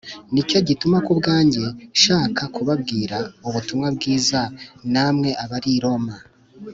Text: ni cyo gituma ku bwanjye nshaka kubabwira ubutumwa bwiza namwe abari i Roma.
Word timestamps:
ni 0.33 0.41
cyo 0.49 0.59
gituma 0.67 0.97
ku 1.05 1.11
bwanjye 1.19 1.63
nshaka 1.95 2.41
kubabwira 2.55 3.17
ubutumwa 3.47 3.87
bwiza 3.95 4.39
namwe 4.93 5.29
abari 5.43 5.71
i 5.77 5.81
Roma. 5.85 6.15